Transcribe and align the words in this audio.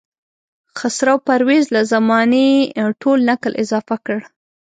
خسرو 0.77 1.15
پرویز 1.27 1.65
له 1.75 1.81
زمانې 1.93 2.49
ټول 3.01 3.19
نکل 3.29 3.53
اضافه 3.63 3.95
کړ. 4.05 4.19